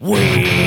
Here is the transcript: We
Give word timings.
We 0.00 0.59